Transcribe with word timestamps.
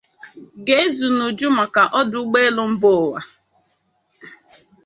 ga-ezu 0.65 1.07
n'uju 1.17 1.47
maka 1.57 1.81
ọdụ 1.99 2.17
ụgbọelu 2.23 2.63
mba 2.71 2.89
ụwa. 3.03 3.19